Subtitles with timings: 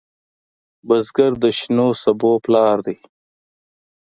[0.87, 2.97] بزګر د شنو سبو پلار دی